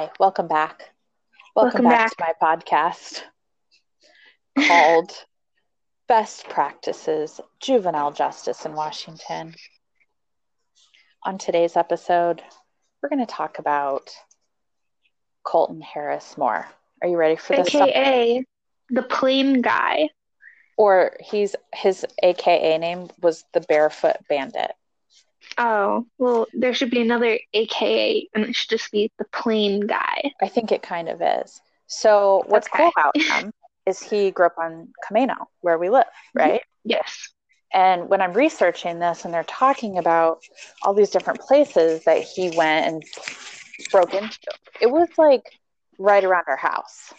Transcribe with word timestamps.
Hi. 0.00 0.10
Welcome 0.18 0.48
back. 0.48 0.94
Welcome, 1.54 1.84
Welcome 1.84 1.98
back, 1.98 2.16
to 2.16 2.24
my 2.26 2.32
podcast 2.40 3.20
called 4.58 5.12
Best 6.08 6.48
Practices 6.48 7.38
Juvenile 7.60 8.10
Justice 8.10 8.64
in 8.64 8.72
Washington. 8.72 9.54
On 11.26 11.36
today's 11.36 11.76
episode, 11.76 12.40
we're 13.02 13.10
going 13.10 13.26
to 13.26 13.30
talk 13.30 13.58
about 13.58 14.10
Colton 15.42 15.82
Harris 15.82 16.38
Moore. 16.38 16.66
Are 17.02 17.08
you 17.08 17.18
ready 17.18 17.36
for 17.36 17.56
this? 17.56 17.74
AKA 17.74 18.46
the 18.88 19.02
plane 19.02 19.60
guy. 19.60 20.08
Or 20.78 21.14
he's 21.20 21.54
his 21.74 22.06
AKA 22.22 22.78
name 22.78 23.10
was 23.20 23.44
the 23.52 23.60
Barefoot 23.60 24.16
Bandit. 24.30 24.70
Oh, 25.62 26.06
well, 26.18 26.46
there 26.54 26.72
should 26.72 26.90
be 26.90 27.02
another 27.02 27.38
AKA, 27.52 28.28
and 28.34 28.46
it 28.46 28.56
should 28.56 28.70
just 28.70 28.90
be 28.90 29.12
the 29.18 29.26
plane 29.26 29.80
guy. 29.86 30.32
I 30.40 30.48
think 30.48 30.72
it 30.72 30.82
kind 30.82 31.08
of 31.08 31.20
is. 31.20 31.60
So 31.86 32.44
what's 32.46 32.66
Okay. 32.68 32.78
cool 32.78 32.92
about 32.96 33.16
him 33.16 33.52
is 33.86 34.02
he 34.02 34.30
grew 34.30 34.46
up 34.46 34.56
on 34.58 34.88
Camano, 35.06 35.36
where 35.60 35.78
we 35.78 35.90
live, 35.90 36.06
right? 36.34 36.62
Yes. 36.84 37.28
And 37.74 38.08
when 38.08 38.22
I'm 38.22 38.32
researching 38.32 38.98
this 39.00 39.26
and 39.26 39.34
they're 39.34 39.44
talking 39.44 39.98
about 39.98 40.42
all 40.82 40.94
these 40.94 41.10
different 41.10 41.40
places 41.40 42.04
that 42.04 42.22
he 42.22 42.50
went 42.56 42.86
and 42.86 43.04
broke 43.90 44.14
into, 44.14 44.38
it 44.80 44.90
was 44.90 45.08
like 45.18 45.42
right 45.98 46.24
around 46.24 46.44
our 46.48 46.56
house. 46.56 47.12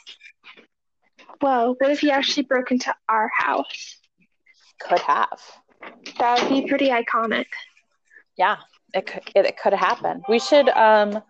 Well, 1.41 1.75
what 1.77 1.91
if 1.91 1.99
he 1.99 2.11
actually 2.11 2.43
broke 2.43 2.71
into 2.71 2.93
our 3.07 3.29
house? 3.37 3.97
Could 4.79 4.99
have. 4.99 5.39
That 6.19 6.41
would 6.41 6.49
be 6.49 6.67
pretty 6.67 6.89
iconic. 6.89 7.45
Yeah, 8.37 8.57
it 8.93 9.05
could 9.05 9.23
it, 9.35 9.45
it 9.45 9.57
could 9.57 9.73
have 9.73 9.79
happened. 9.87 10.23
We 10.29 10.39
should 10.39 10.69
um 10.69 11.21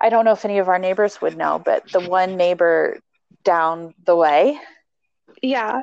I 0.00 0.08
don't 0.08 0.24
know 0.24 0.32
if 0.32 0.44
any 0.44 0.58
of 0.58 0.68
our 0.68 0.78
neighbors 0.78 1.20
would 1.20 1.36
know, 1.36 1.60
but 1.62 1.90
the 1.92 2.00
one 2.00 2.36
neighbor 2.36 2.98
down 3.44 3.94
the 4.04 4.16
way, 4.16 4.58
Yeah. 5.42 5.82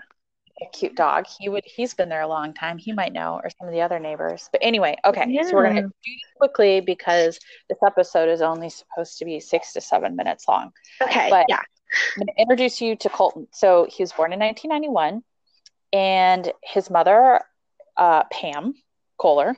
a 0.61 0.65
cute 0.73 0.95
dog, 0.95 1.25
he 1.39 1.49
would 1.49 1.63
he's 1.65 1.93
been 1.93 2.09
there 2.09 2.21
a 2.21 2.27
long 2.27 2.53
time. 2.53 2.77
He 2.79 2.91
might 2.93 3.13
know, 3.13 3.39
or 3.43 3.49
some 3.59 3.67
of 3.67 3.73
the 3.73 3.81
other 3.81 3.99
neighbors. 3.99 4.49
But 4.51 4.61
anyway, 4.63 4.97
okay. 5.05 5.25
So 5.43 5.53
we're 5.53 5.67
gonna 5.67 5.81
do 5.83 5.87
this 6.05 6.31
quickly 6.37 6.81
because 6.81 7.39
this 7.69 7.77
episode 7.85 8.27
is 8.29 8.41
only 8.41 8.69
supposed 8.69 9.19
to 9.19 9.25
be 9.25 9.39
six 9.39 9.73
to 9.73 9.81
seven 9.81 10.15
minutes 10.15 10.47
long. 10.47 10.71
Okay. 11.02 11.29
But- 11.29 11.45
yeah. 11.47 11.59
I'm 12.17 12.25
going 12.25 12.35
to 12.35 12.41
introduce 12.41 12.81
you 12.81 12.97
to 12.97 13.07
Colton. 13.09 13.47
So 13.53 13.87
he 13.89 14.03
was 14.03 14.11
born 14.11 14.33
in 14.33 14.39
1991, 14.39 15.23
and 15.93 16.52
his 16.61 16.89
mother, 16.89 17.39
uh, 17.95 18.25
Pam 18.29 18.73
Kohler, 19.17 19.55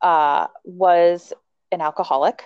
uh, 0.00 0.48
was 0.64 1.32
an 1.72 1.80
alcoholic, 1.80 2.44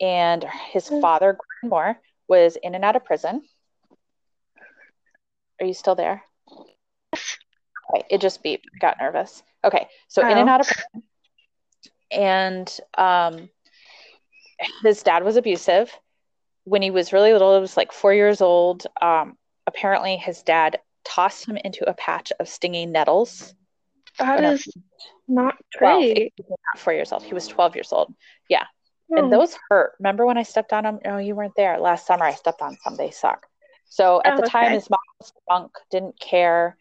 and 0.00 0.44
his 0.72 0.88
Mm. 0.88 1.00
father, 1.00 1.32
Gordon 1.32 1.70
Moore, 1.70 2.00
was 2.28 2.56
in 2.56 2.74
and 2.74 2.84
out 2.84 2.96
of 2.96 3.04
prison. 3.04 3.42
Are 5.60 5.66
you 5.66 5.74
still 5.74 5.94
there? 5.94 6.22
Okay, 7.94 8.06
it 8.10 8.20
just 8.20 8.42
beeped. 8.42 8.78
Got 8.80 8.98
nervous. 9.00 9.42
Okay, 9.64 9.88
so 10.08 10.22
in 10.22 10.38
and 10.38 10.48
Oh. 10.48 10.52
out 10.52 10.60
of 10.60 10.66
prison, 10.66 11.02
and 12.10 12.80
um, 12.96 13.50
his 14.82 15.02
dad 15.02 15.24
was 15.24 15.36
abusive 15.36 15.92
when 16.64 16.82
he 16.82 16.90
was 16.90 17.12
really 17.12 17.32
little, 17.32 17.56
it 17.56 17.60
was 17.60 17.76
like 17.76 17.92
four 17.92 18.14
years 18.14 18.40
old. 18.40 18.86
Um, 19.00 19.36
apparently, 19.66 20.16
his 20.16 20.42
dad 20.42 20.80
tossed 21.04 21.44
him 21.46 21.56
into 21.56 21.88
a 21.88 21.94
patch 21.94 22.32
of 22.38 22.48
stinging 22.48 22.92
nettles. 22.92 23.54
That 24.18 24.44
is 24.44 24.68
not 25.28 25.54
12, 25.78 26.00
great. 26.02 26.32
he 26.36 26.42
was 26.48 26.58
not 26.72 26.80
four 26.80 26.92
years 26.92 27.12
old. 27.12 27.22
He 27.22 27.34
was 27.34 27.46
12 27.48 27.74
years 27.74 27.92
old. 27.92 28.12
Oh. 29.14 29.18
And 29.18 29.30
those 29.32 29.58
hurt. 29.68 29.92
Remember 29.98 30.24
when 30.24 30.38
I 30.38 30.42
stepped 30.42 30.72
on 30.72 30.84
them? 30.84 30.98
No, 31.04 31.18
you 31.18 31.34
weren't 31.34 31.54
there. 31.56 31.78
Last 31.78 32.06
summer, 32.06 32.24
I 32.24 32.32
stepped 32.32 32.62
on 32.62 32.76
some. 32.82 32.96
They 32.96 33.10
suck. 33.10 33.46
So 33.84 34.22
at 34.24 34.34
Oh, 34.34 34.40
the 34.40 34.48
time, 34.48 34.66
okay. 34.66 34.74
his 34.74 34.88
mom 34.88 35.00
was 35.20 35.32
drunk, 35.46 35.72
didn't 35.90 36.18
care. 36.18 36.78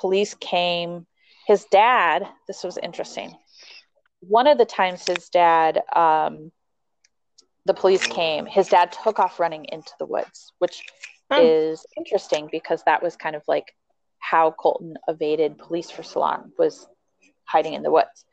Police 0.00 0.34
came. 0.34 1.06
His 1.46 1.64
dad, 1.66 2.26
this 2.48 2.64
was 2.64 2.78
interesting. 2.78 3.36
One 4.20 4.48
of 4.48 4.58
the 4.58 4.64
times 4.64 5.06
his 5.06 5.28
dad, 5.28 5.82
um, 5.94 6.50
the 7.64 7.74
police 7.74 8.04
came, 8.06 8.46
his 8.46 8.68
dad 8.68 8.90
took 8.90 9.20
off 9.20 9.38
running 9.38 9.66
into 9.66 9.92
the 10.00 10.06
woods, 10.06 10.52
which 10.58 10.82
Oh. 11.30 11.40
is 11.44 11.84
interesting 11.96 12.48
because 12.50 12.82
that 12.84 13.02
was 13.02 13.14
kind 13.14 13.36
of 13.36 13.42
like 13.46 13.74
how 14.18 14.50
Colton 14.50 14.96
evaded 15.08 15.58
police 15.58 15.90
for 15.90 16.02
so 16.02 16.20
long 16.20 16.52
was 16.58 16.86
hiding 17.44 17.74
in 17.74 17.82
the 17.82 17.90
woods. 17.90 18.24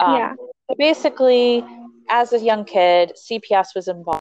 Um, 0.00 0.14
Yeah. 0.14 0.34
Basically, 0.78 1.64
as 2.10 2.32
a 2.32 2.40
young 2.40 2.64
kid, 2.64 3.12
CPS 3.16 3.74
was 3.74 3.86
involved. 3.86 4.20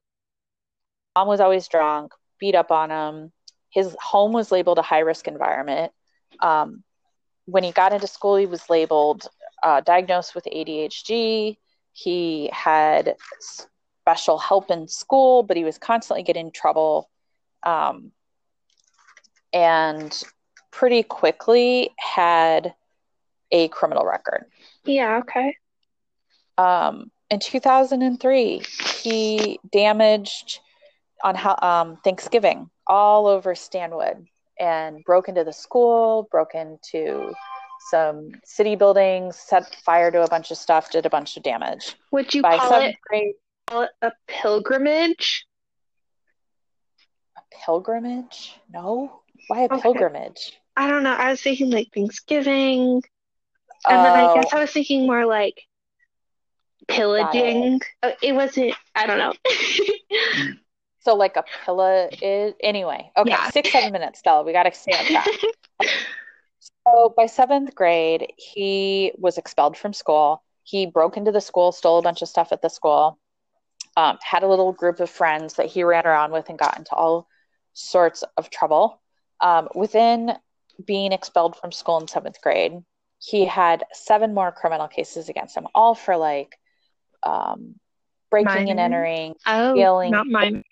Mom 1.15 1.27
was 1.27 1.39
always 1.39 1.67
drunk, 1.67 2.11
beat 2.39 2.53
up 2.53 2.71
on 2.71 2.91
him. 2.91 3.31
His 3.69 3.95
home 3.99 4.31
was 4.31 4.51
labeled 4.51 4.77
a 4.77 4.83
high 4.83 4.99
risk 4.99 5.27
environment. 5.27 5.91
Um, 6.39 6.83
when 7.45 7.63
he 7.63 7.71
got 7.71 7.93
into 7.93 8.07
school, 8.07 8.35
he 8.35 8.45
was 8.45 8.69
labeled 8.69 9.27
uh, 9.63 9.81
diagnosed 9.81 10.35
with 10.35 10.45
ADHD. 10.45 11.57
He 11.93 12.49
had 12.53 13.15
special 14.01 14.37
help 14.37 14.69
in 14.69 14.87
school, 14.87 15.43
but 15.43 15.57
he 15.57 15.63
was 15.63 15.77
constantly 15.77 16.23
getting 16.23 16.47
in 16.47 16.51
trouble. 16.51 17.09
Um, 17.63 18.11
and 19.51 20.23
pretty 20.75 21.03
quickly 21.03 21.89
had 21.97 22.73
a 23.51 23.69
criminal 23.69 24.05
record. 24.05 24.45
Yeah. 24.83 25.19
Okay. 25.19 25.55
Um, 26.57 27.11
in 27.29 27.39
2003, 27.39 28.61
he 29.01 29.59
damaged 29.71 30.59
on 31.23 31.35
how, 31.35 31.57
um, 31.61 31.97
Thanksgiving 32.03 32.69
all 32.87 33.25
over 33.27 33.55
Stanwood 33.55 34.27
and 34.59 35.03
broke 35.05 35.29
into 35.29 35.43
the 35.45 35.53
school, 35.53 36.27
broke 36.29 36.55
into 36.55 37.33
some 37.89 38.31
city 38.43 38.75
buildings, 38.75 39.37
set 39.37 39.73
fire 39.85 40.11
to 40.11 40.23
a 40.23 40.27
bunch 40.27 40.51
of 40.51 40.57
stuff, 40.57 40.91
did 40.91 41.05
a 41.05 41.09
bunch 41.09 41.37
of 41.37 41.43
damage. 41.43 41.95
Would 42.11 42.33
you 42.33 42.41
By 42.41 42.57
call 42.57 42.81
it, 42.81 42.95
grade, 43.07 43.35
call 43.67 43.83
it 43.83 43.91
a 44.01 44.11
pilgrimage? 44.27 45.45
a 47.37 47.41
pilgrimage? 47.65 48.55
No, 48.71 49.21
why 49.47 49.61
a 49.61 49.65
Okay. 49.65 49.81
pilgrimage? 49.81 50.59
I 50.77 50.87
don't 50.89 51.03
know. 51.03 51.13
I 51.13 51.31
was 51.31 51.41
thinking 51.41 51.69
like 51.71 51.87
Thanksgiving, 51.93 53.01
and 53.87 54.05
then 54.05 54.15
I 54.15 54.25
Oh, 54.25 54.33
guess 54.35 54.53
I 54.53 54.59
was 54.59 54.71
thinking 54.71 55.07
more 55.07 55.25
like 55.25 55.61
pillaging. 56.87 57.81
Oh, 58.03 58.11
It 58.21 58.33
wasn't. 58.33 58.73
I 58.93 59.07
don't 59.07 59.17
know. 59.17 59.33
so 60.99 61.15
like 61.15 61.37
a 61.37 61.43
pillow 61.65 62.09
is 62.21 62.53
anyway. 62.61 63.11
Okay, 63.17 63.31
Yeah. 63.31 63.49
six, 63.51 63.71
seven 63.71 63.91
minutes, 63.91 64.19
Stella. 64.19 64.43
We 64.43 64.51
got 64.53 64.63
to 64.63 64.71
stay 64.73 64.93
on 64.93 65.05
track. 65.05 65.27
So 66.87 67.13
by 67.17 67.25
seventh 67.25 67.73
grade, 67.75 68.31
he 68.37 69.11
was 69.17 69.37
expelled 69.39 69.75
from 69.75 69.91
school. 69.93 70.43
He 70.63 70.85
broke 70.85 71.17
into 71.17 71.31
the 71.31 71.41
school, 71.41 71.71
stole 71.71 71.97
a 71.97 72.01
bunch 72.03 72.21
of 72.21 72.27
stuff 72.27 72.51
at 72.51 72.61
the 72.61 72.69
school, 72.69 73.19
um, 73.97 74.17
had 74.21 74.43
a 74.43 74.47
little 74.47 74.71
group 74.71 74.99
of 74.99 75.09
friends 75.09 75.55
that 75.55 75.65
he 75.65 75.83
ran 75.83 76.05
around 76.05 76.31
with 76.31 76.47
and 76.49 76.59
got 76.59 76.77
into 76.77 76.93
all 76.93 77.27
sorts 77.73 78.23
of 78.37 78.49
trouble. 78.51 79.01
Um, 79.41 79.67
within 79.75 80.33
being 80.83 81.11
expelled 81.11 81.55
from 81.57 81.71
school 81.71 81.99
in 81.99 82.07
seventh 82.07 82.41
grade, 82.41 82.73
he 83.19 83.45
had 83.45 83.83
seven 83.93 84.33
more 84.33 84.51
criminal 84.51 84.87
cases 84.87 85.29
against 85.29 85.55
him, 85.55 85.67
all 85.75 85.95
for 85.95 86.17
like 86.17 86.57
um, 87.23 87.75
breaking 88.29 88.69
and 88.69 88.79
entering, 88.79 89.35
Oh, 89.45 89.73
Stealing. 89.73 90.11
not 90.11 90.27
mine. 90.27 90.63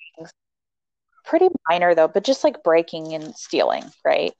pretty 1.25 1.49
minor 1.69 1.95
though, 1.95 2.07
but 2.07 2.23
just 2.23 2.43
like 2.43 2.63
breaking 2.63 3.13
and 3.13 3.35
stealing, 3.35 3.83
right? 4.05 4.33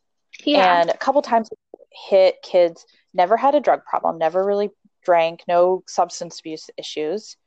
Yeah. 0.44 0.82
and 0.82 0.90
a 0.90 0.98
couple 0.98 1.22
times 1.22 1.50
hit 2.10 2.36
kids 2.42 2.86
never 3.14 3.38
had 3.38 3.54
a 3.54 3.60
drug 3.60 3.86
problem 3.86 4.18
never 4.18 4.44
really 4.44 4.72
drank 5.06 5.44
no 5.48 5.84
substance 5.88 6.40
abuse 6.40 6.72
issues 6.76 7.38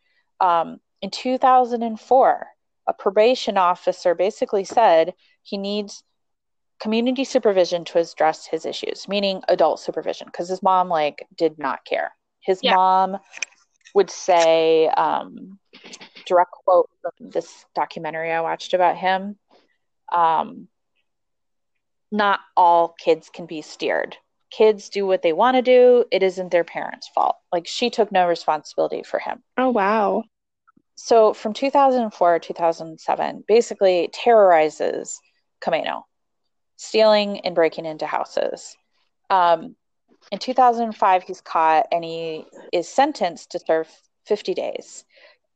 um, 0.40 0.78
in 1.02 1.10
2004 1.10 2.46
a 2.86 2.92
probation 2.92 3.58
officer 3.58 4.14
basically 4.14 4.62
said 4.62 5.14
he 5.42 5.58
needs 5.58 6.04
community 6.81 7.25
supervision 7.25 7.84
to 7.84 7.99
address 7.99 8.46
his 8.46 8.67
issues 8.67 9.08
meaning 9.08 9.43
adult 9.49 9.81
supervision 9.81 10.26
because 10.26 10.49
his 10.49 10.62
mom 10.62 10.88
like 10.88 11.26
did 11.37 11.58
not 11.58 11.84
care 11.84 12.12
his 12.40 12.62
Yeah. 12.62 12.75
mom 12.75 13.19
would 13.94 14.11
say 14.11 14.88
um, 14.88 15.58
direct 16.26 16.50
quote 16.50 16.90
from 17.00 17.31
this 17.31 17.64
documentary 17.75 18.31
i 18.32 18.40
watched 18.40 18.75
about 18.75 18.96
him 18.96 19.37
um, 20.12 20.69
not 22.12 22.40
all 22.56 22.94
kids 22.99 23.31
can 23.32 23.46
be 23.46 23.62
steered. 23.62 24.17
Kids 24.50 24.88
do 24.88 25.06
what 25.06 25.22
they 25.22 25.32
want 25.32 25.56
to 25.56 25.62
do. 25.62 26.05
It 26.11 26.22
isn't 26.22 26.50
their 26.52 26.64
parents' 26.64 27.08
fault. 27.08 27.37
Like 27.52 27.67
she 27.67 27.90
took 27.90 28.12
no 28.12 28.29
responsibility 28.29 29.02
for 29.02 29.19
him. 29.19 29.43
Oh, 29.58 29.70
wow. 29.70 30.22
So 30.94 31.34
from 31.34 31.52
2004 31.52 32.38
to 32.38 32.46
2007, 32.49 33.44
basically 33.46 34.08
terrorizes 34.12 35.19
Camano, 35.61 36.05
stealing 36.76 37.40
and 37.40 37.55
breaking 37.55 37.87
into 37.87 38.06
houses. 38.06 38.76
Um, 39.31 39.76
in 40.31 40.38
2005, 40.38 41.23
he's 41.23 41.40
caught 41.40 41.87
and 41.93 42.05
he 42.05 42.44
is 42.73 42.88
sentenced 42.88 43.50
to 43.52 43.58
serve 43.58 43.88
50 44.26 44.55
days. 44.55 45.05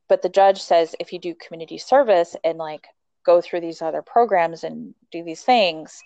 but 0.07 0.21
the 0.21 0.29
judge 0.29 0.61
says 0.61 0.93
if 0.99 1.13
you 1.13 1.19
do 1.19 1.33
community 1.35 1.77
service 1.77 2.35
and 2.43 2.57
like 2.57 2.85
go 3.25 3.39
through 3.39 3.61
these 3.61 3.81
other 3.81 4.01
programs 4.01 4.63
and 4.65 4.93
do 5.11 5.23
these 5.23 5.41
things, 5.41 6.01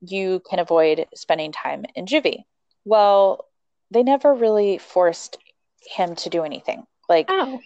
you 0.00 0.40
can 0.48 0.58
avoid 0.58 1.06
spending 1.14 1.52
time 1.52 1.84
in 1.94 2.06
juvie. 2.06 2.44
Well, 2.84 3.44
they 3.90 4.02
never 4.02 4.34
really 4.34 4.78
forced 4.78 5.38
him 5.86 6.14
to 6.16 6.30
do 6.30 6.42
anything. 6.44 6.84
Like 7.08 7.26
Oh. 7.30 7.60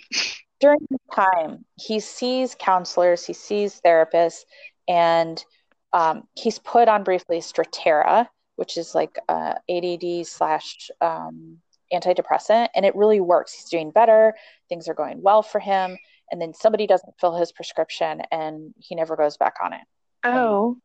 during 0.61 0.81
the 0.91 0.99
time, 1.15 1.65
he 1.77 2.01
sees 2.01 2.55
counselors, 2.59 3.25
he 3.27 3.33
sees 3.33 3.81
therapists, 3.85 4.45
and 4.89 5.43
um, 5.93 6.27
he's 6.35 6.59
put 6.59 6.89
on 6.89 7.05
briefly 7.05 7.39
Strattera, 7.39 8.29
which 8.57 8.77
is 8.77 8.95
like 8.95 9.19
uh, 9.29 9.55
ADD 9.71 10.27
slash 10.27 10.91
um, 11.01 11.59
antidepressant, 11.93 12.69
and 12.75 12.85
it 12.87 12.97
really 12.97 13.21
works. 13.21 13.53
He's 13.53 13.69
doing 13.69 13.91
better, 13.91 14.35
things 14.69 14.89
are 14.89 14.95
going 14.95 15.23
well 15.23 15.43
for 15.43 15.59
him, 15.59 15.97
and 16.31 16.41
then 16.41 16.55
somebody 16.55 16.87
doesn't 16.87 17.15
fill 17.21 17.37
his 17.37 17.53
prescription, 17.53 18.23
and 18.31 18.75
he 18.79 18.95
never 18.95 19.17
goes 19.17 19.37
back 19.37 19.55
on 19.63 19.73
it. 19.73 19.83
Oh. 20.25 20.79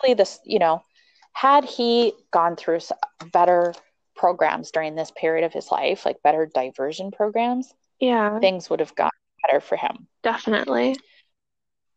Clearly, 0.00 0.14
this, 0.14 0.38
you 0.44 0.58
know, 0.58 0.82
had 1.32 1.64
he 1.64 2.12
gone 2.30 2.56
through 2.56 2.80
better 3.32 3.74
programs 4.14 4.70
during 4.70 4.94
this 4.94 5.10
period 5.16 5.44
of 5.44 5.52
his 5.52 5.70
life, 5.70 6.04
like 6.04 6.22
better 6.22 6.46
diversion 6.52 7.10
programs, 7.10 7.72
Yeah, 7.98 8.38
things 8.40 8.68
would 8.68 8.80
have 8.80 8.94
gotten 8.94 9.18
better 9.46 9.60
for 9.60 9.76
him. 9.76 10.06
definitely. 10.22 10.96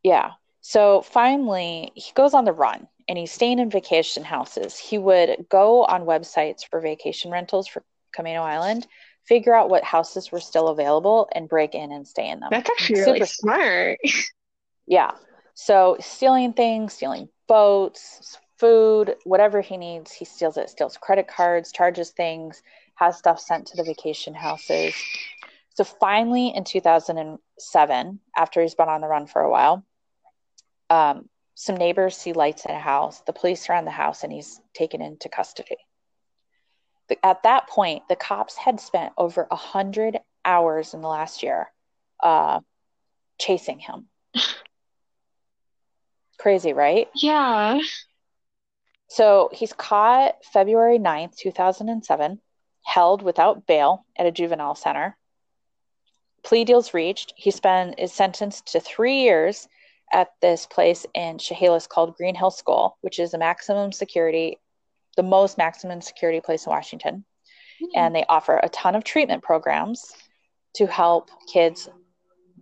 Yeah. 0.04 0.32
So 0.68 1.04
finally, 1.04 1.92
he 1.94 2.12
goes 2.16 2.34
on 2.34 2.44
the 2.44 2.52
run 2.52 2.88
and 3.08 3.20
he's 3.20 3.32
staying 3.32 3.60
in 3.60 3.70
vacation 3.70 4.24
houses. 4.24 4.80
He 4.80 4.98
would 4.98 5.46
go 5.48 5.86
on 5.86 6.06
websites 6.06 6.68
for 6.68 6.82
vacation 6.82 7.30
rentals 7.30 7.68
for 7.68 7.84
Camano 8.18 8.40
Island, 8.40 8.88
figure 9.28 9.54
out 9.54 9.70
what 9.70 9.84
houses 9.84 10.32
were 10.32 10.40
still 10.40 10.70
available, 10.70 11.30
and 11.34 11.48
break 11.48 11.76
in 11.76 11.92
and 11.92 12.08
stay 12.08 12.28
in 12.28 12.40
them. 12.40 12.50
That's 12.50 12.68
actually 12.68 13.00
really 13.02 13.20
Super 13.20 13.26
smart. 13.28 14.00
Yeah. 14.88 15.12
So 15.54 15.98
stealing 16.00 16.54
things, 16.54 16.94
stealing 16.94 17.30
boats, 17.48 18.36
food, 18.58 19.18
whatever 19.24 19.62
he 19.62 19.78
needs, 19.78 20.12
he 20.14 20.26
steals 20.26 20.58
it, 20.58 20.72
steals 20.72 20.98
credit 20.98 21.28
cards, 21.28 21.72
charges 21.72 22.10
things, 22.10 22.64
has 22.96 23.20
stuff 23.20 23.40
sent 23.40 23.68
to 23.68 23.78
the 23.78 23.84
vacation 23.84 24.34
houses. 24.34 24.96
So 25.76 25.84
finally 25.84 26.48
in 26.56 26.64
2007, 26.64 28.20
after 28.36 28.62
he's 28.64 28.74
been 28.74 28.90
on 28.90 29.02
the 29.02 29.08
run 29.08 29.28
for 29.28 29.42
a 29.42 29.50
while, 29.52 29.86
um, 30.90 31.30
some 31.56 31.78
neighbors 31.78 32.18
see 32.18 32.34
lights 32.34 32.66
in 32.66 32.72
a 32.72 32.80
house. 32.80 33.22
The 33.22 33.34
police 33.34 33.70
are 33.70 33.74
on 33.74 33.86
the 33.86 33.92
house 33.92 34.24
and 34.24 34.32
he's 34.32 34.60
taken 34.74 35.02
into 35.02 35.30
custody. 35.30 35.78
At 37.24 37.44
that 37.44 37.70
point, 37.70 38.04
the 38.10 38.16
cops 38.16 38.58
had 38.58 38.80
spent 38.80 39.14
over 39.18 39.48
a 39.50 39.56
hundred 39.56 40.20
hours 40.44 40.94
in 40.94 41.02
the 41.02 41.08
last 41.08 41.44
year 41.44 41.72
uh, 42.22 42.60
chasing 43.40 43.80
him. 43.80 44.08
Crazy, 46.40 46.74
right? 46.74 47.08
Yeah. 47.16 47.80
So 49.08 49.50
he's 49.54 49.72
caught 49.72 50.44
February 50.52 51.00
9th, 51.00 51.38
2007, 51.38 52.42
held 52.84 53.22
without 53.22 53.66
bail 53.66 54.06
at 54.18 54.26
a 54.26 54.32
juvenile 54.32 54.76
center. 54.76 55.16
Plea 56.44 56.66
deals 56.66 56.94
reached. 56.94 57.34
He 57.38 57.52
spent 57.52 58.00
is 58.00 58.14
sentenced 58.14 58.74
to 58.74 58.80
three 58.80 59.22
years 59.22 59.68
at 60.16 60.30
this 60.42 60.66
place 60.66 61.06
in 61.14 61.38
Chehalis 61.38 61.88
called 61.88 62.16
Green 62.16 62.36
Hill 62.36 62.50
School, 62.50 62.98
which 63.02 63.20
is 63.20 63.34
a 63.34 63.38
maximum 63.38 63.92
security, 63.92 64.58
the 65.18 65.24
most 65.24 65.58
maximum 65.58 66.00
security 66.00 66.40
place 66.40 66.66
in 66.66 66.70
Washington. 66.70 67.26
Hmm. 67.82 67.86
And 67.96 68.16
they 68.16 68.24
offer 68.30 68.58
a 68.64 68.70
ton 68.70 68.96
of 68.96 69.04
treatment 69.04 69.44
programs 69.44 70.14
to 70.78 70.88
help 70.88 71.30
kids. 71.52 71.90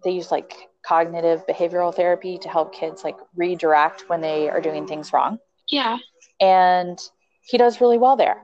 They 0.04 0.12
use 0.12 0.32
like 0.32 0.56
cognitive 0.84 1.46
behavioral 1.46 1.94
therapy 1.96 2.40
to 2.40 2.50
help 2.50 2.74
kids 2.74 3.04
like 3.04 3.18
redirect 3.36 4.10
when 4.10 4.22
they 4.22 4.50
are 4.50 4.60
doing 4.60 4.88
things 4.88 5.14
wrong. 5.14 5.38
Yeah. 5.70 5.98
and 6.42 7.00
he 7.42 7.58
does 7.58 7.80
really 7.80 8.00
well 8.00 8.18
there. 8.18 8.42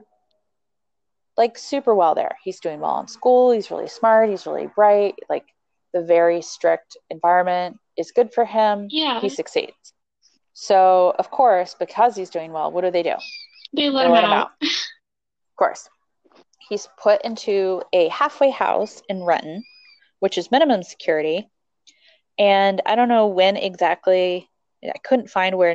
Like 1.36 1.58
super 1.58 1.94
well 1.96 2.14
there. 2.14 2.36
He's 2.44 2.60
doing 2.60 2.78
well 2.78 3.00
in 3.00 3.08
school. 3.08 3.50
He's 3.50 3.70
really 3.72 3.88
smart. 3.88 4.30
He's 4.30 4.46
really 4.46 4.68
bright. 4.68 5.16
Like 5.28 5.46
the 5.92 6.02
very 6.02 6.42
strict 6.42 6.96
environment 7.10 7.79
is 7.96 8.12
good 8.12 8.32
for 8.32 8.44
him 8.44 8.86
Yeah. 8.90 9.20
he 9.20 9.28
succeeds 9.28 9.72
so 10.52 11.14
of 11.18 11.30
course 11.30 11.74
because 11.78 12.16
he's 12.16 12.30
doing 12.30 12.52
well 12.52 12.70
what 12.72 12.82
do 12.82 12.90
they 12.90 13.02
do 13.02 13.14
They 13.72 13.88
let 13.90 14.02
they 14.02 14.06
him 14.06 14.12
let 14.12 14.24
him 14.24 14.30
out. 14.30 14.46
out 14.46 14.50
of 14.62 15.56
course 15.56 15.88
he's 16.68 16.88
put 17.02 17.22
into 17.22 17.82
a 17.92 18.08
halfway 18.08 18.50
house 18.50 19.02
in 19.08 19.22
renton 19.22 19.62
which 20.20 20.38
is 20.38 20.50
minimum 20.50 20.82
security 20.82 21.48
and 22.38 22.80
i 22.86 22.94
don't 22.94 23.08
know 23.08 23.26
when 23.26 23.56
exactly 23.56 24.48
i 24.84 24.98
couldn't 25.04 25.30
find 25.30 25.56
where 25.56 25.74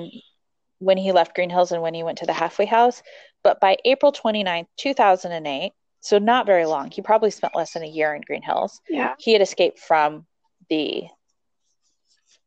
when 0.79 0.97
he 0.97 1.11
left 1.11 1.35
green 1.35 1.50
hills 1.50 1.71
and 1.71 1.81
when 1.81 1.94
he 1.94 2.03
went 2.03 2.18
to 2.18 2.25
the 2.25 2.33
halfway 2.33 2.65
house 2.65 3.01
but 3.44 3.59
by 3.59 3.77
april 3.85 4.11
29th 4.11 4.68
2008 4.77 5.71
so 6.01 6.18
not 6.19 6.45
very 6.45 6.65
long 6.65 6.91
he 6.91 7.01
probably 7.01 7.31
spent 7.31 7.56
less 7.56 7.73
than 7.73 7.83
a 7.83 7.88
year 7.88 8.13
in 8.13 8.21
green 8.21 8.41
hills 8.41 8.81
Yeah. 8.89 9.13
he 9.18 9.31
had 9.33 9.41
escaped 9.41 9.79
from 9.79 10.25
the 10.69 11.03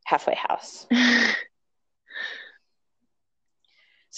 halfway 0.08 0.34
house 0.34 0.86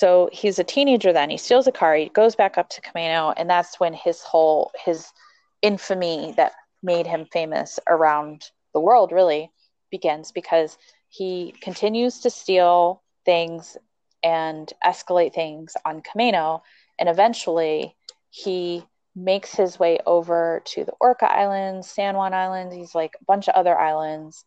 So 0.01 0.31
he's 0.33 0.59
a 0.59 0.65
teenager 0.65 1.13
then. 1.13 1.29
He 1.29 1.37
steals 1.37 1.67
a 1.67 1.73
car. 1.73 1.95
He 1.95 2.09
goes 2.09 2.35
back 2.35 2.57
up 2.57 2.71
to 2.71 2.81
Camano, 2.81 3.35
and 3.37 3.51
that's 3.51 3.79
when 3.79 3.93
his 3.93 4.23
whole 4.23 4.71
his 4.83 5.13
infamy 5.61 6.33
that 6.39 6.53
made 6.83 7.07
him 7.07 7.27
famous 7.31 7.79
around 7.87 8.47
the 8.73 8.81
world 8.81 9.13
really 9.13 9.51
begins 9.91 10.33
because 10.33 10.79
he 11.11 11.55
continues 11.61 12.21
to 12.21 12.31
steal 12.31 13.03
things 13.27 13.77
and 14.23 14.73
escalate 14.83 15.35
things 15.35 15.77
on 15.85 16.01
Camano, 16.01 16.63
and 16.99 17.11
eventually 17.11 17.95
he 18.31 18.83
makes 19.15 19.55
his 19.55 19.79
way 19.79 19.99
over 20.07 20.63
to 20.65 20.83
the 20.83 20.95
Orcas 21.03 21.29
Island, 21.29 21.85
San 21.85 22.17
Juan 22.17 22.33
Islands. 22.33 22.75
He's 22.75 22.95
like 22.95 23.13
a 23.21 23.25
bunch 23.25 23.49
of 23.49 23.55
other 23.55 23.79
islands, 23.79 24.47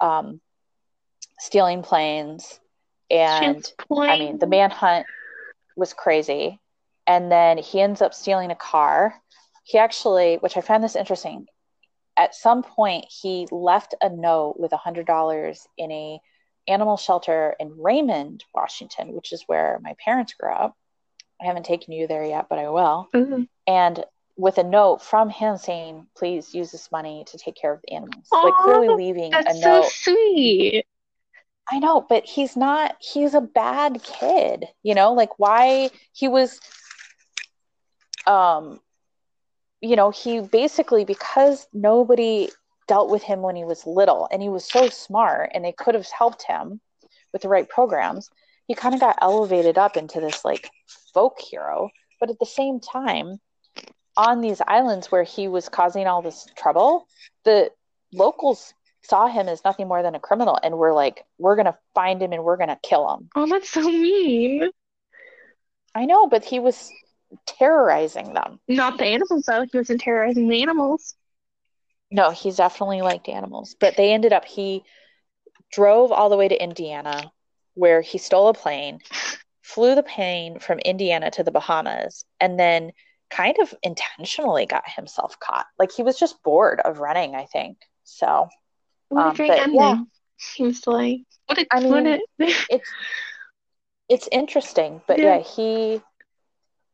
um, 0.00 0.40
stealing 1.38 1.82
planes 1.82 2.60
and 3.10 3.64
I 3.90 4.18
mean, 4.18 4.38
the 4.38 4.46
manhunt 4.46 5.06
was 5.76 5.92
crazy. 5.92 6.58
And 7.06 7.30
then 7.30 7.58
he 7.58 7.80
ends 7.80 8.00
up 8.00 8.14
stealing 8.14 8.50
a 8.50 8.56
car. 8.56 9.14
He 9.64 9.78
actually, 9.78 10.36
which 10.36 10.56
I 10.56 10.62
found 10.62 10.82
this 10.82 10.96
interesting, 10.96 11.46
at 12.16 12.34
some 12.34 12.62
point 12.62 13.06
he 13.08 13.46
left 13.50 13.94
a 14.00 14.08
note 14.08 14.56
with 14.58 14.72
a 14.72 14.78
hundred 14.78 15.06
dollars 15.06 15.66
in 15.76 15.90
a 15.92 16.20
animal 16.66 16.96
shelter 16.96 17.54
in 17.60 17.78
Raymond, 17.78 18.44
Washington, 18.54 19.12
which 19.12 19.32
is 19.32 19.44
where 19.46 19.78
my 19.82 19.94
parents 20.02 20.32
grew 20.34 20.50
up. 20.50 20.76
I 21.42 21.46
haven't 21.46 21.66
taken 21.66 21.92
you 21.92 22.06
there 22.06 22.24
yet, 22.24 22.46
but 22.48 22.58
I 22.58 22.70
will. 22.70 23.10
Mhm. 23.12 23.48
And 23.66 24.04
with 24.36 24.58
a 24.58 24.64
note 24.64 25.02
from 25.02 25.28
him 25.28 25.56
saying, 25.56 26.06
"Please 26.16 26.54
use 26.54 26.72
this 26.72 26.90
money 26.90 27.24
to 27.26 27.38
take 27.38 27.54
care 27.54 27.72
of 27.72 27.82
the 27.82 27.92
animals," 27.92 28.28
like 28.32 28.54
Aw, 28.54 28.62
clearly 28.62 28.88
leaving 28.88 29.34
a 29.34 29.42
That's 29.42 29.60
so 29.60 29.82
sweet. 29.82 30.86
I 31.70 31.78
know, 31.78 32.04
but 32.06 32.24
he's 32.24 32.56
not, 32.56 32.96
he's 33.00 33.34
a 33.34 33.40
bad 33.40 34.02
kid, 34.02 34.66
you 34.82 34.94
know, 34.94 35.14
like 35.14 35.38
why 35.38 35.90
he 36.12 36.28
was, 36.28 36.60
um, 38.26 38.80
you 39.80 39.96
know, 39.96 40.10
he 40.10 40.40
basically, 40.40 41.04
because 41.04 41.66
nobody 41.72 42.50
dealt 42.86 43.10
with 43.10 43.22
him 43.22 43.40
when 43.40 43.56
he 43.56 43.64
was 43.64 43.86
little 43.86 44.28
and 44.30 44.42
he 44.42 44.48
was 44.48 44.64
so 44.64 44.88
smart 44.88 45.50
and 45.54 45.64
they 45.64 45.72
could 45.72 45.94
have 45.94 46.06
helped 46.08 46.42
him 46.42 46.80
with 47.32 47.42
the 47.42 47.48
right 47.48 47.68
programs, 47.68 48.28
he 48.66 48.74
kind 48.74 48.94
of 48.94 49.00
got 49.00 49.18
elevated 49.22 49.78
up 49.78 49.96
into 49.96 50.20
this 50.20 50.44
like 50.44 50.70
folk 51.14 51.38
hero. 51.40 51.90
But 52.20 52.30
at 52.30 52.38
the 52.38 52.46
same 52.46 52.80
time, 52.80 53.38
on 54.16 54.40
these 54.40 54.60
islands 54.66 55.10
where 55.10 55.24
he 55.24 55.48
was 55.48 55.68
causing 55.68 56.06
all 56.06 56.22
this 56.22 56.46
trouble, 56.56 57.06
the 57.44 57.70
locals 58.12 58.72
saw 59.04 59.26
him 59.26 59.48
as 59.48 59.62
nothing 59.64 59.86
more 59.86 60.02
than 60.02 60.14
a 60.14 60.20
criminal 60.20 60.58
and 60.62 60.76
we're 60.76 60.94
like, 60.94 61.24
we're 61.38 61.56
going 61.56 61.66
to 61.66 61.78
find 61.94 62.22
him 62.22 62.32
and 62.32 62.42
we're 62.42 62.56
going 62.56 62.68
to 62.68 62.78
kill 62.82 63.14
him. 63.14 63.28
Oh, 63.34 63.46
that's 63.46 63.70
so 63.70 63.82
mean. 63.82 64.70
I 65.94 66.06
know, 66.06 66.26
but 66.26 66.44
he 66.44 66.58
was 66.58 66.90
terrorizing 67.46 68.34
them. 68.34 68.58
Not 68.66 68.98
the 68.98 69.06
animals, 69.06 69.44
though. 69.46 69.66
He 69.70 69.78
wasn't 69.78 70.00
terrorizing 70.00 70.48
the 70.48 70.62
animals. 70.62 71.14
No, 72.10 72.30
he's 72.30 72.56
definitely 72.56 73.02
liked 73.02 73.28
animals. 73.28 73.76
But 73.78 73.96
they 73.96 74.12
ended 74.12 74.32
up, 74.32 74.44
he 74.44 74.84
drove 75.72 76.10
all 76.10 76.30
the 76.30 76.36
way 76.36 76.48
to 76.48 76.62
Indiana 76.62 77.32
where 77.74 78.00
he 78.00 78.18
stole 78.18 78.48
a 78.48 78.54
plane, 78.54 79.00
flew 79.62 79.94
the 79.94 80.02
plane 80.02 80.58
from 80.60 80.78
Indiana 80.78 81.30
to 81.32 81.42
the 81.42 81.50
Bahamas, 81.50 82.24
and 82.40 82.58
then 82.58 82.92
kind 83.30 83.56
of 83.60 83.74
intentionally 83.82 84.66
got 84.66 84.84
himself 84.86 85.38
caught. 85.40 85.66
Like 85.78 85.90
he 85.92 86.02
was 86.02 86.18
just 86.18 86.42
bored 86.42 86.80
of 86.80 86.98
running, 86.98 87.34
I 87.34 87.46
think. 87.46 87.78
So 88.04 88.48
Um, 89.16 89.34
great 89.34 89.48
but, 89.48 89.58
ending. 89.60 89.80
yeah. 89.80 89.98
He 90.56 90.64
was 90.64 90.86
like, 90.86 91.20
what 91.46 91.58
a, 91.58 91.66
I 91.70 91.80
mean, 91.80 92.20
it's 92.38 92.88
it's 94.08 94.28
interesting 94.32 95.00
but 95.06 95.18
Yeah. 95.18 95.36
yeah. 95.36 95.42
he 95.42 96.02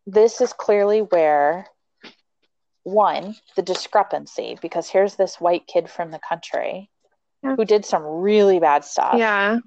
this 0.06 0.40
is 0.40 0.52
clearly 0.52 1.00
where 1.00 1.66
one, 2.82 3.36
the 3.56 3.62
discrepancy, 3.62 4.56
because 4.62 4.88
here's 4.88 5.14
this 5.16 5.40
white 5.40 5.66
kid 5.66 5.88
from 5.90 6.10
the 6.10 6.18
country 6.18 6.88
Yeah. 7.42 7.54
who 7.56 7.64
did 7.64 7.84
some 7.84 8.02
really 8.04 8.58
bad 8.58 8.84
stuff. 8.84 9.16
Yeah. 9.18 9.58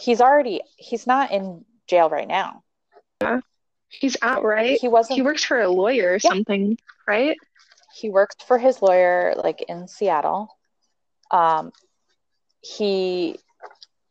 He's 0.00 0.20
already, 0.20 0.62
he's 0.76 1.06
not 1.06 1.30
in 1.30 1.64
jail 1.86 2.08
right 2.08 2.26
now. 2.26 2.62
Yeah. 3.20 3.40
He's 3.88 4.16
out, 4.22 4.42
right? 4.44 4.78
He 4.80 4.88
wasn't, 4.88 5.16
He 5.16 5.22
works 5.22 5.44
for 5.44 5.60
a 5.60 5.68
lawyer 5.68 6.10
or 6.12 6.18
Yeah. 6.22 6.30
something, 6.30 6.78
right? 7.06 7.36
he 7.96 8.08
worked 8.08 8.44
for 8.44 8.56
his 8.56 8.80
lawyer 8.80 9.34
like 9.36 9.62
in 9.62 9.86
Seattle. 9.88 10.56
Um, 11.30 11.72
he 12.62 13.38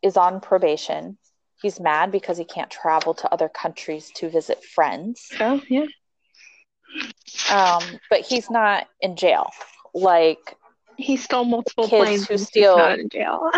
is 0.01 0.17
on 0.17 0.41
probation. 0.41 1.17
He's 1.61 1.79
mad 1.79 2.11
because 2.11 2.37
he 2.37 2.45
can't 2.45 2.69
travel 2.69 3.13
to 3.15 3.33
other 3.33 3.49
countries 3.49 4.11
to 4.15 4.29
visit 4.29 4.63
friends. 4.63 5.29
Oh, 5.39 5.61
yeah. 5.67 5.85
Um, 7.51 7.83
but 8.09 8.21
he's 8.21 8.49
not 8.49 8.87
in 9.01 9.15
jail. 9.15 9.51
Like, 9.93 10.55
He 10.97 11.17
stole 11.17 11.45
multiple 11.45 11.87
Kids 11.87 12.05
planes 12.05 12.27
who 12.27 12.37
steal- 12.37 12.77
not 12.77 12.99
in 12.99 13.09
jail. 13.09 13.51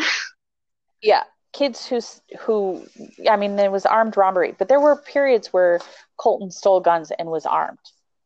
yeah, 1.01 1.23
kids 1.53 1.85
who 1.87 1.99
who 2.39 2.85
I 3.29 3.37
mean, 3.37 3.55
there 3.55 3.71
was 3.71 3.85
armed 3.85 4.17
robbery, 4.17 4.55
but 4.57 4.67
there 4.67 4.79
were 4.79 4.95
periods 4.95 5.47
where 5.53 5.79
Colton 6.17 6.51
stole 6.51 6.79
guns 6.79 7.11
and 7.17 7.29
was 7.29 7.45
armed. 7.45 7.79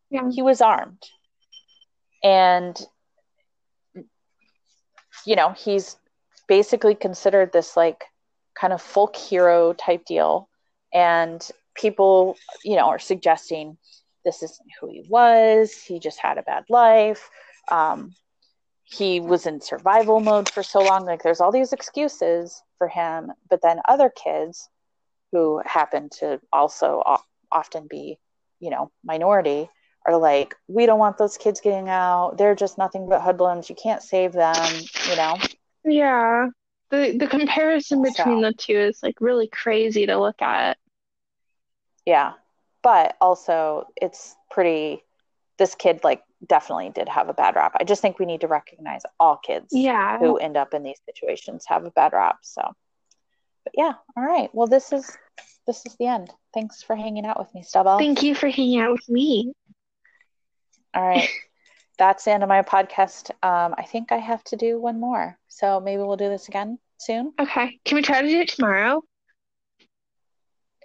Yeah. 0.09 0.29
He 0.31 0.41
was 0.41 0.61
armed, 0.61 1.03
and 2.23 2.79
you 5.25 5.35
know 5.35 5.51
he's 5.51 5.97
basically 6.47 6.95
considered 6.95 7.51
this 7.51 7.75
like 7.75 8.03
kind 8.59 8.73
of 8.73 8.81
folk 8.81 9.15
hero 9.15 9.73
type 9.73 10.05
deal, 10.05 10.49
and 10.93 11.47
people 11.75 12.37
you 12.63 12.75
know 12.75 12.87
are 12.87 12.99
suggesting 12.99 13.77
this 14.23 14.41
isn't 14.41 14.69
who 14.79 14.89
he 14.89 15.05
was. 15.07 15.73
He 15.73 15.99
just 15.99 16.19
had 16.19 16.37
a 16.37 16.43
bad 16.43 16.65
life. 16.69 17.29
Um, 17.69 18.15
he 18.83 19.19
was 19.19 19.45
in 19.45 19.61
survival 19.61 20.19
mode 20.19 20.49
for 20.49 20.63
so 20.63 20.79
long. 20.79 21.05
Like 21.05 21.23
there's 21.23 21.41
all 21.41 21.51
these 21.51 21.73
excuses 21.73 22.61
for 22.77 22.87
him, 22.87 23.31
but 23.49 23.61
then 23.61 23.79
other 23.87 24.09
kids 24.09 24.69
who 25.31 25.61
happen 25.65 26.09
to 26.19 26.39
also 26.53 27.03
often 27.51 27.87
be, 27.89 28.19
you 28.59 28.69
know, 28.69 28.91
minority 29.03 29.69
are 30.05 30.17
like, 30.17 30.55
we 30.67 30.85
don't 30.85 30.99
want 30.99 31.17
those 31.17 31.37
kids 31.37 31.61
getting 31.61 31.89
out. 31.89 32.37
They're 32.37 32.55
just 32.55 32.77
nothing 32.77 33.09
but 33.09 33.21
hoodlums. 33.21 33.69
You 33.69 33.75
can't 33.75 34.03
save 34.03 34.33
them, 34.33 34.55
you 35.09 35.15
know? 35.15 35.37
Yeah. 35.83 36.47
The 36.91 37.17
the 37.17 37.27
comparison 37.27 38.01
between 38.03 38.41
So- 38.43 38.49
the 38.49 38.53
two 38.53 38.77
is 38.77 38.99
like 39.01 39.19
really 39.19 39.47
crazy 39.47 40.05
to 40.05 40.17
look 40.17 40.41
at. 40.41 40.77
Yeah. 42.05 42.33
But 42.83 43.17
also, 43.19 43.87
it's 43.99 44.35
pretty, 44.51 45.03
this 45.57 45.73
kid, 45.73 46.01
like, 46.03 46.21
definitely 46.45 46.91
did 46.91 47.09
have 47.09 47.29
a 47.29 47.33
bad 47.33 47.55
rap. 47.55 47.75
I 47.79 47.83
just 47.83 48.03
think 48.03 48.19
we 48.19 48.27
need 48.27 48.41
to 48.41 48.47
recognize 48.47 49.01
all 49.19 49.37
kids 49.37 49.69
Yeah. 49.71 50.19
who 50.19 50.37
end 50.37 50.55
up 50.55 50.75
in 50.75 50.83
these 50.83 50.99
situations 51.05 51.65
have 51.67 51.83
a 51.85 51.89
bad 51.89 52.13
rap. 52.13 52.37
So, 52.43 52.61
but 53.63 53.73
yeah, 53.75 53.93
all 54.15 54.23
right. 54.23 54.53
Well, 54.53 54.67
this 54.67 54.93
is 54.93 55.17
this 55.65 55.83
is 55.87 55.95
the 55.95 56.05
end. 56.05 56.31
Thanks 56.53 56.83
for 56.83 56.95
hanging 56.95 57.25
out 57.25 57.39
with 57.39 57.51
me, 57.55 57.63
Stubble. 57.63 57.97
Thank 57.97 58.21
you 58.21 58.35
for 58.35 58.47
hanging 58.49 58.79
out 58.79 58.91
with 58.91 59.09
me. 59.09 59.51
All 60.95 61.07
right, 61.07 61.29
that's 61.97 62.23
the 62.25 62.31
end 62.31 62.43
of 62.43 62.49
my 62.49 62.61
podcast. 62.61 63.31
Um, 63.43 63.75
I 63.77 63.83
think 63.83 64.11
I 64.11 64.17
have 64.17 64.43
to 64.45 64.55
do 64.55 64.79
one 64.79 64.99
more, 64.99 65.37
so 65.47 65.79
maybe 65.79 66.01
we'll 66.01 66.17
do 66.17 66.29
this 66.29 66.47
again 66.47 66.79
soon. 66.97 67.33
Okay. 67.39 67.79
Can 67.85 67.95
we 67.95 68.01
try 68.01 68.21
to 68.21 68.27
do 68.27 68.39
it 68.39 68.49
tomorrow? 68.49 69.03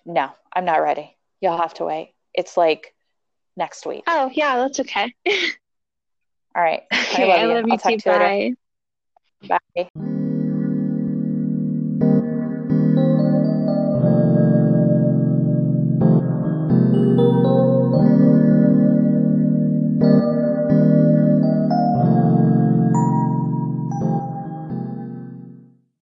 No, 0.05 0.31
I'm 0.53 0.65
not 0.65 0.83
ready. 0.83 1.17
You'll 1.41 1.57
have 1.57 1.75
to 1.75 1.85
wait. 1.85 2.15
It's 2.35 2.57
like 2.57 2.95
next 3.57 3.87
week. 3.87 4.05
Oh, 4.07 4.31
yeah, 4.33 4.57
that's 4.57 4.81
okay. 4.81 5.15
All 6.55 6.63
right. 6.63 6.83
Okay, 6.93 7.23
I 7.23 7.27
love 7.27 7.39
I 7.39 7.43
you. 7.43 7.55
love 7.55 7.69
you 7.69 7.79
too. 7.79 7.97
to 7.99 8.11
you 8.11 8.19
later. 8.19 8.57
Bye. 9.49 9.59
Bye. 9.77 10.10